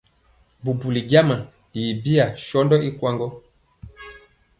[0.63, 1.35] Bubuli jama
[1.79, 3.27] i biyaa sɔndɔ i kwaŋ gɔ.